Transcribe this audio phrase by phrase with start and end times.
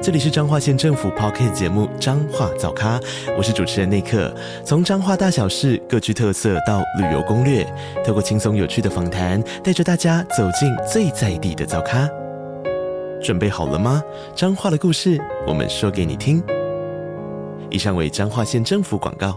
[0.00, 3.00] 这里是彰化县政府 p o c k t 节目《彰化早咖》，
[3.36, 4.32] 我是主持人内克。
[4.64, 7.66] 从彰化大小事各具特色到旅游攻略，
[8.06, 12.08] 透过轻松有趣的访谈，带着大家走进最在地的早咖。
[13.20, 14.00] 准备好了吗？
[14.36, 16.40] 彰化的故事，我们说给你听。
[17.68, 19.36] 以上为彰化县政府广告。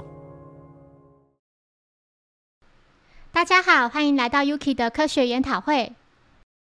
[3.33, 5.93] 大家好，欢迎来到 Yuki 的科学研讨会。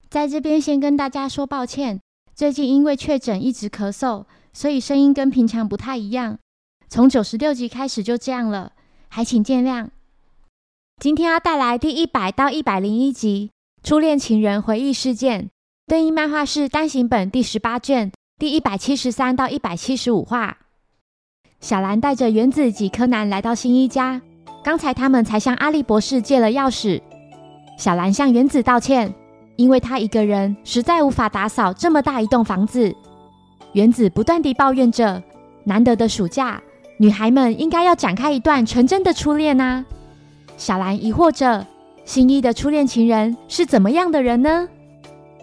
[0.09, 2.00] 在这边先跟大家说抱歉。
[2.40, 6.40] 最近因为确诊一直咳嗽，所以声音跟平常不太一样。
[6.88, 8.72] 从九十六集开始就这样了，
[9.10, 9.90] 还请见谅。
[11.02, 13.52] 今天要带来第一百到一百零一集
[13.86, 15.42] 《初恋情人回忆事件》，
[15.86, 20.59] 对应漫画是单行本第十八卷第一百七十三到一百七十五话。
[21.59, 24.22] 小兰带着原子及柯南来到新一家，
[24.64, 27.02] 刚才他们才向阿笠博士借了钥匙。
[27.78, 29.14] 小兰向原子道歉。
[29.60, 32.96] 因为他一个人实在无法打扫这么大一栋房子，
[33.74, 35.22] 原子不断地抱怨着：
[35.66, 36.62] 难得的暑假，
[36.96, 39.84] 女孩们应该要展开一段纯真的初恋啊！
[40.56, 41.68] 小兰疑惑着：
[42.06, 44.66] 新一的初恋情人是怎么样的人呢？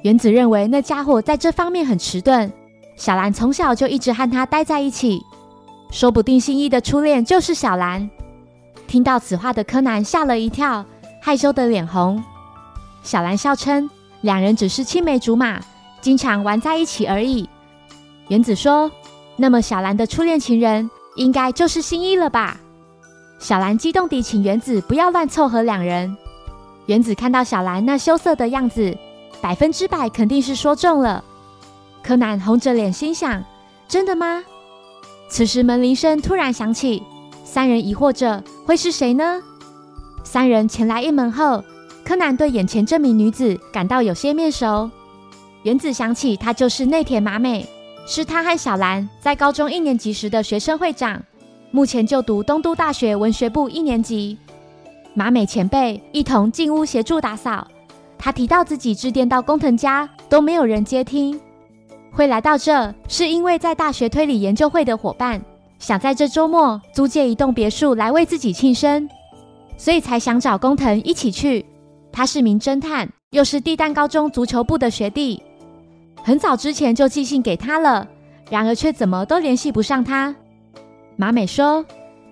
[0.01, 2.51] 原子认为那家伙在这方面很迟钝。
[2.97, 5.21] 小兰从小就一直和他待在一起，
[5.91, 8.09] 说不定新一的初恋就是小兰。
[8.87, 10.87] 听到此话的柯南吓了一跳，
[11.21, 12.25] 害羞的脸红。
[13.03, 13.91] 小兰笑称。
[14.23, 15.61] 两人只是青梅竹马，
[16.01, 17.49] 经常玩在一起而已。
[18.29, 18.91] 原子说
[19.37, 22.59] ：“那么小兰的初恋情人应该就是新一了吧？”
[23.39, 26.17] 小兰激动地请原子不要乱凑合两人。
[26.87, 28.97] 原子看到小兰那羞涩的样子，
[29.41, 31.23] 百分之百肯定是说中了。
[32.03, 33.45] 柯南红着脸心想
[33.87, 34.43] ：“真的吗？”
[35.29, 37.03] 此时门铃声突然响起，
[37.45, 39.43] 三人疑惑着会是谁呢？
[40.25, 41.63] 三人前来应门后。
[42.07, 44.89] 柯南对眼前这名女子感到有些面熟，
[45.65, 47.67] 原子想起她就是内田麻美，
[48.07, 51.21] 是他和小兰在高中一年级时的学生会长，
[51.73, 54.39] 目前就读东都大学文学部一年级。
[55.15, 57.67] 麻美前辈一同进屋协助打扫，
[58.17, 61.41] 他提到自己致电到工藤家都没有人接听，
[62.13, 65.43] 会来到这是因为在大学推理研究会的伙伴
[65.81, 69.11] 想在这周末租借一栋别墅来为自己庆生，
[69.77, 71.67] 所以才想找工藤一起去。
[72.17, 75.43] 他是名侦探，又是地蛋高中足球部的学弟，
[76.23, 78.09] 很早之前就寄信给他了，
[78.49, 80.35] 然而却怎么都联系不上他。
[81.17, 81.85] 马美说，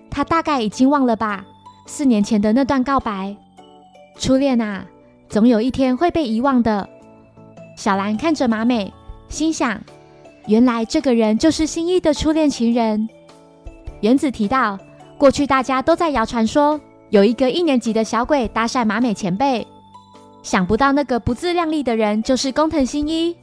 [0.09, 1.45] 他大概已经忘了吧，
[1.85, 3.37] 四年前的那段告白，
[4.17, 4.83] 初恋啊，
[5.29, 6.89] 总有一天会被遗忘的。
[7.77, 8.91] 小兰看着马美，
[9.29, 9.79] 心想，
[10.47, 13.07] 原来这个人就是新一的初恋情人。
[14.01, 14.79] 原子提到，
[15.19, 16.81] 过去大家都在谣传说，
[17.11, 19.67] 有一个一年级的小鬼搭讪马美前辈。
[20.45, 23.35] 想不到那个不自量力的人就是工藤新一。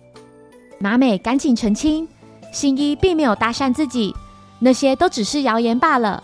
[0.78, 2.06] 马美赶紧澄清，
[2.52, 4.14] 新一并没有搭讪自己，
[4.60, 6.22] 那些都只是谣言罢了。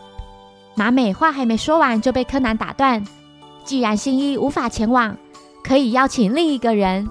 [0.76, 3.04] 马美话还没说完就被柯南打断。
[3.64, 5.16] 既然新一无法前往，
[5.64, 7.08] 可以邀请另一个人。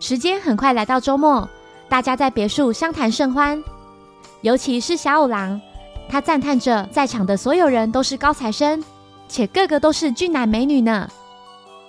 [0.00, 1.48] 时间很快来到周末，
[1.88, 3.62] 大家在别墅相谈甚欢，
[4.40, 5.60] 尤其是小五郎，
[6.08, 8.82] 他赞叹着在场的所有人都是高材生，
[9.28, 11.08] 且个个都是俊男美女呢。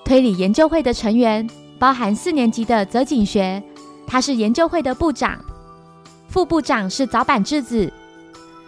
[0.06, 1.48] 推理研究会的成员
[1.80, 3.62] 包含四年级的泽井学，
[4.06, 5.38] 他是研究会的部长；
[6.28, 7.92] 副部长是早坂智子，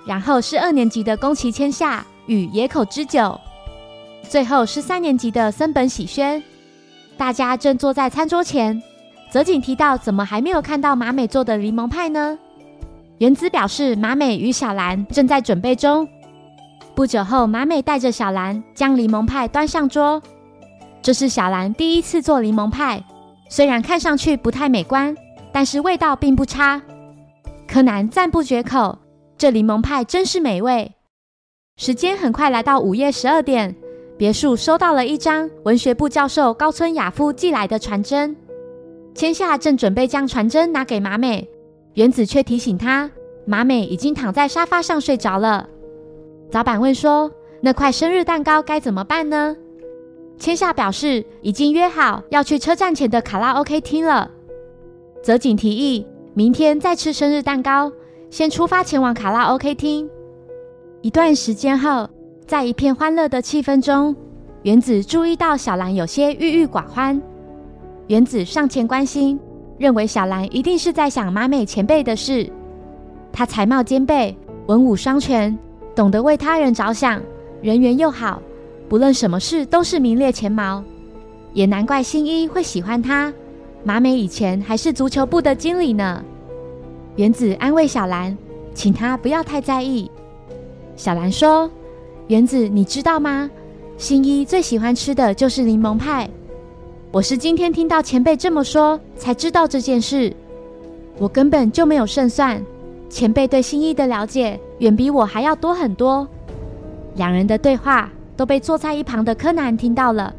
[0.06, 3.40] 然后是二年级的宫崎千夏与野口之久，
[4.24, 6.41] 最后是三年级的森本喜宣。
[7.18, 8.81] 大家正坐在餐桌前，
[9.31, 12.38] 泽井提到：“怎么还没有看到马美做的柠檬派呢？”
[13.19, 16.07] 原子表示：“马美与小兰正在准备中。”
[16.95, 20.22] 不久后，马美带着小兰将柠檬派端上桌。
[21.06, 23.04] 这是小兰第一次做柠檬派，
[23.48, 25.16] 虽然看上去不太美观，
[25.54, 26.81] 但是味道并不差。
[27.68, 28.98] 柯南赞不绝口，
[29.38, 30.92] 这柠檬派真是美味。
[31.78, 33.75] 时间很快来到午夜十二点，
[34.18, 38.36] 别墅收到了一张文学部教授高村雅夫寄来的传真。
[39.13, 41.48] 千夏正准备将传真拿给马美，
[41.94, 43.12] 原子却提醒他，
[43.46, 45.69] 马美已经躺在沙发上睡着了。
[46.50, 47.31] 早坂问说
[47.62, 49.56] ：“那块生日蛋糕该怎么办呢？”
[50.38, 54.30] 千夏表示已经约好要去车站前的卡拉 OK 厅了。
[55.24, 57.92] 泽井提议明天再吃生日蛋糕，
[58.30, 60.10] 先出发前往卡拉 OK 厅。
[61.02, 62.10] 一段时间后，
[62.46, 64.16] 在一片欢乐的气氛中，
[64.64, 67.20] 原子注意到小兰有些郁郁寡欢。
[68.08, 69.40] 原子上前关心，
[69.78, 72.48] 认为小兰一定是在想马美前辈的事。
[73.32, 74.38] 他才貌兼备，
[74.68, 75.58] 文武双全，
[75.96, 77.22] 懂得为他人着想，
[77.62, 78.42] 人缘又好，
[78.88, 80.84] 不论什么事都是名列前茅。
[81.54, 83.34] 也难怪新一会喜欢他。
[83.84, 86.24] 马美以前还是足球部的经理呢。
[87.16, 88.38] 原子安慰小兰，
[88.74, 90.12] 请她不要太在意。
[90.98, 91.72] 小兰说
[92.28, 93.50] ：“原子，你知道吗？
[93.98, 96.30] 新一最喜欢吃的就是柠檬派。
[97.12, 100.36] 我是今天听到前辈这么说，才知道这件事。
[101.18, 102.62] 我根本就没有胜算。
[103.10, 106.28] 前辈对新一的了解远比我还要多很多。”
[107.16, 110.34] 两人的对话都被坐在一旁的柯南听到了。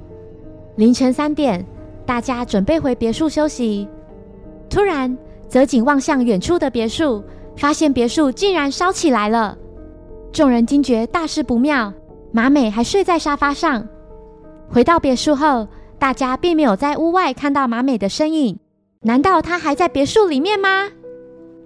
[0.77, 1.65] 凌晨三点，
[2.05, 3.89] 大家准备回别墅休息。
[4.69, 5.17] 突然，
[5.49, 7.23] 泽井望向远处的别墅，
[7.57, 9.57] 发现别墅竟然烧起来了。
[10.33, 11.93] 众人惊觉大事不妙，
[12.33, 13.87] 马美还睡在沙发上。
[14.69, 15.67] 回到别墅后，
[15.99, 18.59] 大家并没有在屋外看到马美的身影。
[19.03, 20.89] 难道她还在别墅里面吗？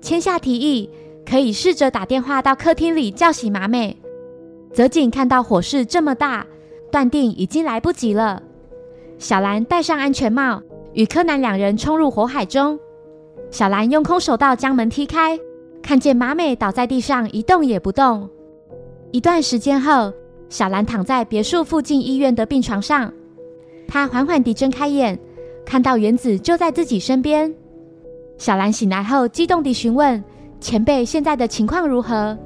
[0.00, 0.88] 签下提议，
[1.29, 4.00] 可以试着打电话到客厅里叫醒马美。
[4.72, 6.46] 泽井看到火势这么大，
[6.93, 8.43] 断定已经来不及了。
[9.19, 10.62] 小兰戴上安全帽，
[10.93, 12.78] 与柯南两人冲入火海中。
[13.50, 15.38] 小兰用空手道将门踢开，
[15.82, 18.28] 看见马美倒在地上一动也不动。
[19.11, 20.12] 一段时间后，
[20.49, 23.12] 小兰躺在别墅附近医院的病床上，
[23.88, 25.19] 她缓缓地睁开眼，
[25.67, 27.52] 看到原子就在自己身边。
[28.38, 30.22] 小兰醒来后，激动地询问
[30.61, 32.38] 前辈现在的情况如何。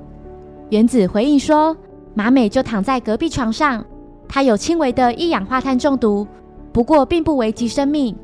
[0.71, 1.77] 原子回应说
[2.15, 3.85] ：“马美就躺在隔壁床上，
[4.29, 6.27] 她有轻微的一氧化碳中毒。”
[6.73, 8.17] 不过，并不危及生命。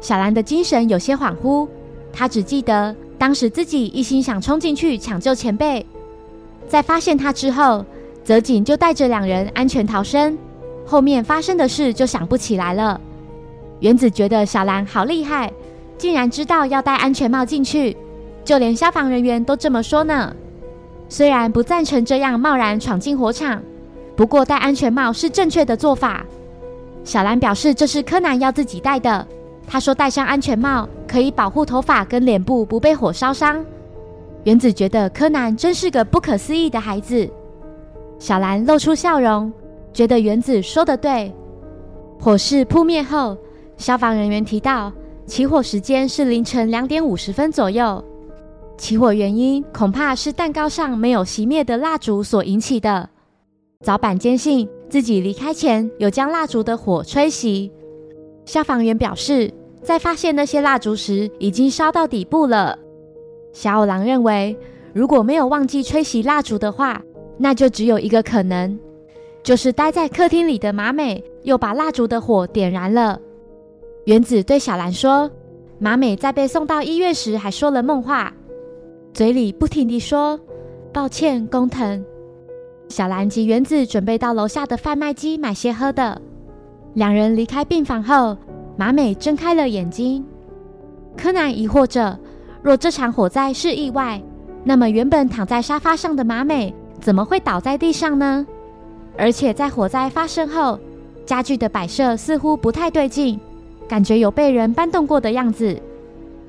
[0.00, 1.68] 小兰的精神有些恍惚，
[2.12, 5.86] 她只记得当时自己一心想冲进去抢救前辈。
[6.66, 7.84] 在发现他之后，
[8.24, 10.36] 泽井就带着两人安全逃生。
[10.84, 13.00] 后面发生的事就想不起来了。
[13.78, 15.52] 原子觉得小兰好厉害，
[15.96, 17.96] 竟然知道要戴安全帽进去，
[18.44, 20.34] 就连消防人员都这么说呢。
[21.08, 23.62] 虽然不赞成这样贸然闯进火场，
[24.14, 26.24] 不过戴安全帽是正确的做法。
[27.04, 29.26] 小兰表示，这是柯南要自己戴的。
[29.66, 33.64] 他说，戴上安全帽可以保护头发跟脸部不被火烧伤。
[34.44, 37.28] 原子觉得柯南真是个不可思议的孩子。
[38.18, 39.52] 小兰露出笑容，
[39.92, 41.32] 觉得原子说的对。
[42.20, 43.36] 火势扑灭后，
[43.76, 44.92] 消防人员提到，
[45.26, 48.02] 起火时间是凌晨两点五十分左右。
[48.78, 53.10] 起火原因恐怕是蛋糕上没有熄灭的蜡烛所引起的。
[53.84, 54.66] 早坂坚信。
[54.88, 57.70] 自己离开前有将蜡烛的火吹熄。
[58.46, 59.52] 消防员表示，
[59.82, 62.78] 在发现那些蜡烛时已经烧到底部了。
[63.52, 64.56] 小五郎认为，
[64.94, 67.02] 如果没有忘记吹熄蜡烛的话，
[67.36, 68.78] 那就只有一个可能，
[69.42, 73.20] 就是待在客厅里的马美又把蜡烛的火点燃了。
[74.06, 75.30] 原子对小兰说
[75.78, 78.32] ：“马美在被送到医院时还说了梦话，
[79.18, 80.38] 嘴里不停地说
[80.92, 82.04] 抱歉，工藤。”
[82.88, 86.22] 小兰及原子准备到楼下的贩卖机买些喝的。
[86.94, 88.36] 两人离开病房后，
[88.76, 90.24] 马美睁开了眼睛。
[91.16, 92.16] 柯南疑惑着：
[92.62, 94.22] 若这场火灾是意外，
[94.62, 98.46] 那么原本躺在沙发上的马美怎么会倒在地上呢？
[99.16, 100.78] 而且在火灾发生后，
[101.26, 103.40] 家具的摆设似乎不太对劲，
[103.88, 105.76] 感觉有被人搬动过的样子。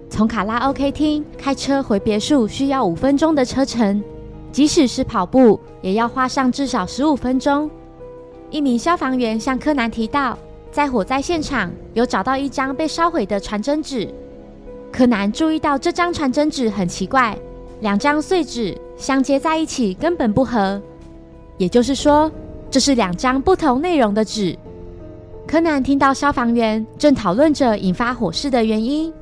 [0.09, 4.03] 从卡拉 OK 厅开车回别墅需要五分钟的车程。
[4.51, 7.69] 即使是跑步，也要花上至少十五分钟。
[8.49, 10.35] 一名消防员向柯南提到，
[10.71, 14.11] 在火灾现场有找到一张被烧毁的传真纸。
[14.91, 17.37] 柯南注意到这张传真纸很奇怪，
[17.81, 20.81] 两张碎纸相接在一起根本不合，
[21.59, 22.29] 也就是说，
[22.71, 24.57] 这是两张不同内容的纸。
[25.45, 29.13] 柯南听到消防员正讨论着引发火势的原因，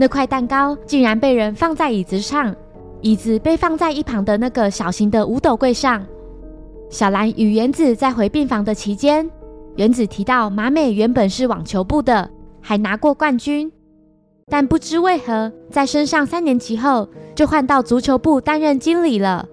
[0.00, 2.54] 那块蛋糕竟然被人放在椅子上。
[3.00, 6.06] 椅子被放在一旁的那个小型的五斗柜上。
[6.88, 9.28] 小兰与原子在回病房的期间，
[9.76, 13.70] 原子提到马美原本是网球部的，还拿过冠军，
[14.48, 19.48] 但不知为何在升上三年级后就换到足球部担任经理了。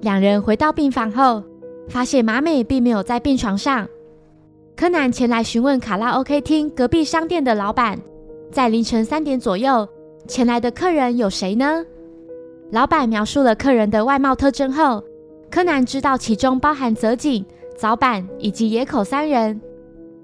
[0.00, 1.42] 两人回到病房后，
[1.88, 3.88] 发现马美并没有在病床上。
[4.76, 7.98] 柯南前来询问卡拉 OK 厅隔壁商店的老板，
[8.50, 9.86] 在凌晨三点左右
[10.26, 11.84] 前来的客人有谁呢？
[12.70, 15.02] 老板描述了客人的外貌特征后，
[15.50, 17.44] 柯南知道其中包含泽井、
[17.76, 19.60] 早坂以及野口三人。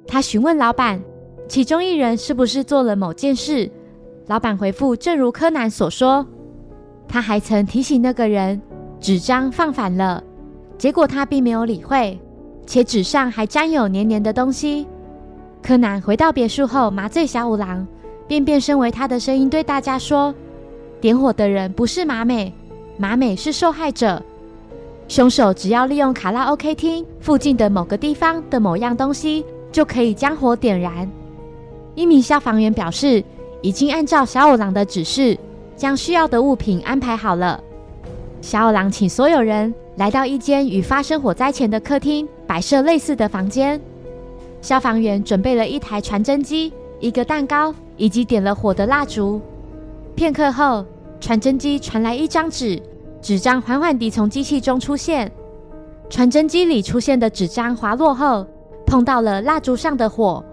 [0.06, 1.00] 他询问老板，
[1.48, 3.70] 其中一人是不是做了某件事。
[4.26, 6.26] 老板回复，正如柯南所说。
[7.06, 8.60] 他还曾提醒那个人
[8.98, 10.22] 纸张放反了，
[10.76, 12.18] 结果他并没有理会，
[12.66, 14.86] 且纸上还沾有黏黏的东西。
[15.62, 17.86] 柯南回到别墅后，麻醉小五郎，
[18.26, 20.34] 便变身为他的声音对大家说
[21.00, 22.52] ：“点火的人不是马美，
[22.96, 24.22] 马美是受害者。
[25.08, 31.10] 凶手只要利用卡拉 OK 厅附近的某个地方的某样东西，就可以将火点燃。”
[31.94, 33.22] 一名消防员表示，
[33.60, 35.38] 已经按照小五郎的指示，
[35.76, 37.62] 将需要的物品安排好了。
[38.40, 43.80] 小五郎请所有人来到一间与发生火灾前的客厅摆设类似的房间。
[44.60, 49.40] 消防员准备了一台传真机、一个蛋糕以及点了火的蜡烛。
[50.14, 50.84] 片刻后，
[51.20, 52.80] 传真机传来一张纸，
[53.20, 55.30] 纸张缓缓地从机器中出现。
[56.10, 58.46] 传真机里出现的纸张滑落后，
[58.86, 60.44] 碰到了蜡烛上的火。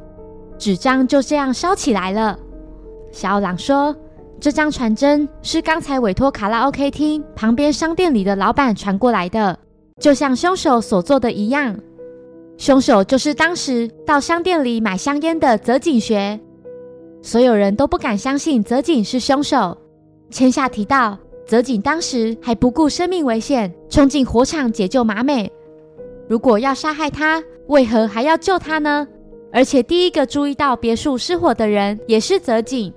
[0.57, 2.38] 纸张就这样烧起来了。
[3.12, 3.95] 小朗说
[4.39, 9.57] ：“这张传真是刚才委托卡拉 OK 厅旁边商店里的老板传过来的，
[10.00, 11.77] 就像凶手所做的一样。
[12.57, 16.39] 凶手就是当时到商店里买香烟的泽井学。
[17.21, 19.77] 所有人都不敢相信泽井是凶手。
[20.29, 25.51] 千下提到，泽井当时还不顾生命危险冲进火场解救马美。
[26.27, 29.07] 如果要杀害他，为何还要救他呢？”
[29.53, 32.93] 而且第一个注意到别墅失火的人也是泽井。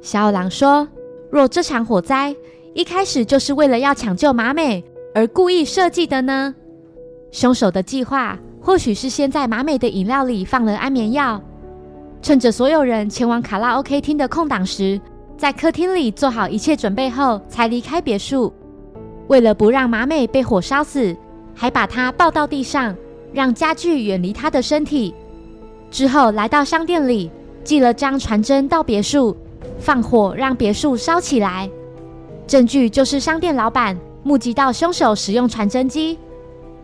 [0.00, 0.86] 小五郎说
[1.28, 2.34] ：“若这场火灾
[2.72, 4.82] 一开始就是为了要抢救马美
[5.12, 6.54] 而故意设计的呢？
[7.32, 11.42] 凶手的计划或许是先在马美的饮料里放了安眠药，
[12.22, 14.98] 趁着所有人前往卡拉 OK 厅的空档时，
[15.36, 18.52] 在客厅里做好一切准备后才离开别墅。
[19.26, 21.16] 为了不让马美被火烧死，
[21.52, 22.94] 还把她抱到地上，
[23.32, 25.12] 让家具远离她的身体。”
[25.90, 27.28] 之后来到商店里，
[27.64, 29.36] 寄了张传真到别墅，
[29.80, 31.68] 放火让别墅烧起来。
[32.46, 36.16] 证据就是商店老板目击到凶手使用传真机，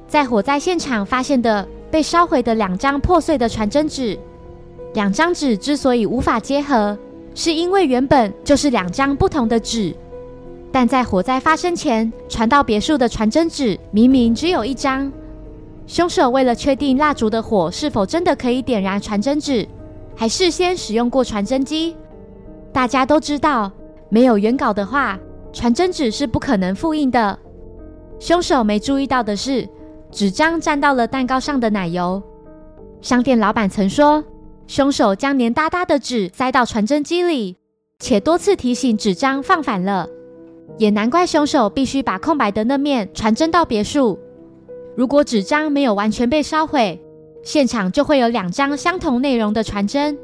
[0.09, 4.19] 在火灾现场发现的被烧毁的两张破碎的传真纸。
[4.99, 6.99] 两张纸之所以无法结合，
[7.33, 9.95] 是因为原本就是两张不同的纸，
[10.73, 15.13] 但在火灾发生前传到别墅的传真纸明明只有一张。
[15.87, 19.65] 凶手为了确定蜡烛的火是否真的可以点燃传真纸，
[20.17, 21.95] 还事先使用过传真机。
[22.73, 23.71] 大家都知道，
[24.09, 25.17] 没有原稿的话，
[25.53, 27.39] 传真纸是不可能复印的。
[28.19, 29.69] 凶手没注意到的是，
[30.11, 32.21] 纸张沾到了蛋糕上的奶油。
[33.01, 34.25] 商店老板曾说，
[34.69, 37.57] 凶手将黏哒哒的纸塞到传真机里，
[37.99, 40.07] 且多次提醒纸张放反了。
[40.77, 44.19] 也难怪凶手必须把空白的那面传真到别墅。
[44.95, 47.01] 如果纸张没有完全被烧毁，
[47.43, 50.17] 现场就会有两张相同内容的传真。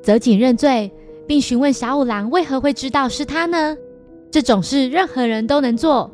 [0.00, 0.88] 泽井认罪，
[1.26, 3.76] 并询问小五郎为何会知道是他呢？
[4.30, 6.08] 这种事任何人都能做。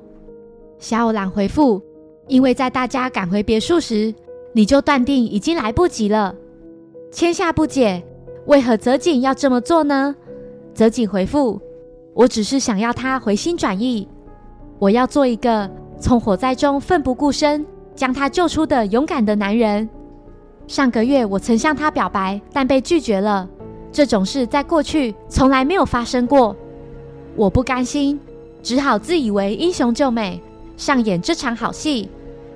[0.79, 1.83] 小五郎回复
[2.27, 4.15] ：“因为在大家赶回别墅时，
[4.55, 6.35] 你就断定已经来不及了。”
[7.11, 8.03] 千夏不解，
[8.47, 10.15] 为何泽井要这么做呢？
[10.73, 11.61] 泽井回复
[12.15, 14.09] ：“我只是想要他回心转意，
[14.79, 19.87] 我要做一个从火灾中奋不顾身。”将他救出的勇敢的男人。
[20.67, 23.47] 上个月我曾向他表白，但被拒绝了。
[23.93, 26.57] 这种事在过去从来没有发生过。
[27.37, 28.19] 我不甘心，
[28.63, 30.41] 只好自以为英雄救美，
[30.79, 32.09] 上演这场好戏。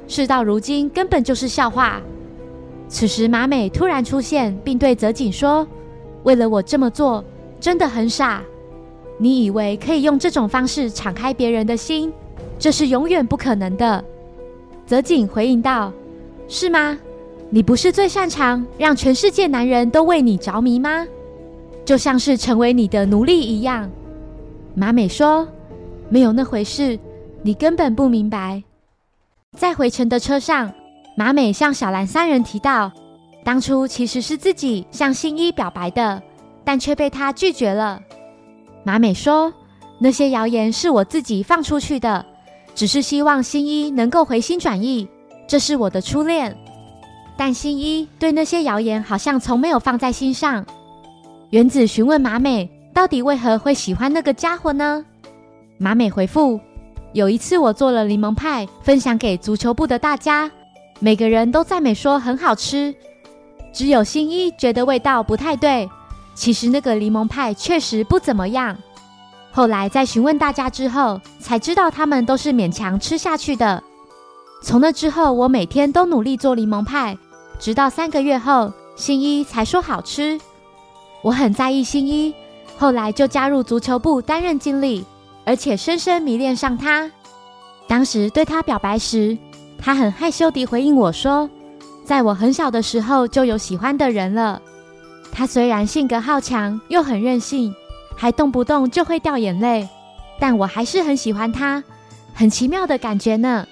[0.09, 2.01] 事到如今，根本就是笑话。
[2.89, 5.67] 此时，马美突然出现，并对泽井说
[6.23, 7.25] ：“为了我这么做，
[7.59, 8.43] 真的很傻。
[9.19, 12.13] 你以为可以用这种方式敞开别人的心？
[12.59, 14.05] 这是永远不可能的。”
[14.87, 15.93] 泽井回应道
[16.47, 16.99] ：“是吗？
[17.51, 21.07] 你不是最擅长让全世界男人都为你着迷吗？
[21.85, 23.91] 就像是成为你的奴隶一样。”
[24.77, 25.49] 马美说
[26.11, 26.99] ：“没有那回事，
[27.43, 28.63] 你根本不明白。”
[29.57, 30.73] 在回程的车上，
[31.17, 32.91] 马美向小兰三人提到，
[33.45, 36.23] 当初其实是自己向新一表白的，
[36.65, 38.01] 但却被他拒绝了。
[38.83, 39.53] 马美说
[39.99, 42.25] ：“那些谣言是我自己放出去的。”
[42.75, 45.09] 只是希望新一能够回心转意，
[45.47, 46.57] 这是我的初恋。
[47.37, 50.67] 但新一对那些谣言好像从没有放在心上。
[51.51, 55.05] 原子询问马美，到底为何会喜欢那个家伙呢？
[55.79, 56.59] 马美回复：
[57.13, 60.51] 有一次我做了柠檬派，分享给足球部的大家，
[61.01, 62.95] 每个人都赞美说很好吃，
[63.73, 65.89] 只有新一觉得味道不太对。
[66.35, 68.77] 其实那个柠檬派确实不怎么样。
[69.53, 73.83] 后来在询问大家之后，才知道他们都是勉强吃下去的。
[74.63, 77.17] 从那之后，我每天都努力做柠檬派，
[77.59, 80.41] 直到三个月后，新一才说好吃。
[81.23, 82.35] 我很在意新一，
[82.77, 85.05] 后来就加入足球部担任经理，
[85.45, 87.11] 而且深深迷恋上他。
[87.87, 89.39] 当时对他表白时，
[89.79, 91.49] 他很害羞地回应我说
[92.05, 94.61] ：“在我很小的时候就有喜欢的人了。”
[95.31, 97.75] 他虽然性格好强，又很任性，
[98.17, 99.89] 还动不动就会掉眼泪，
[100.39, 101.83] 但我还是很喜欢他，
[102.33, 103.67] 很奇妙的感觉呢。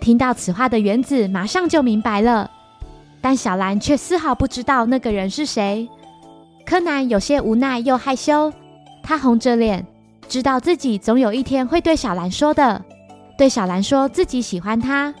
[0.00, 2.50] 听到此话的原子马上就明白了，
[3.20, 5.88] 但小兰却丝毫不知道那个人是谁。
[6.66, 8.52] 柯南有些无奈又害羞，
[9.02, 9.86] 他红着脸，
[10.28, 12.82] 知道自己总有一天会对小兰说的，
[13.40, 15.14] 对小兰说自己喜欢她。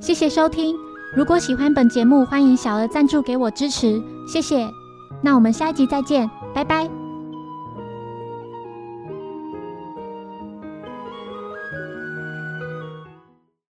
[0.00, 0.74] 谢谢收听，
[1.14, 4.66] 如果喜欢本节目，欢迎小额赞助给我支持，谢谢。
[5.22, 7.05] 那我们下一集再见，拜拜。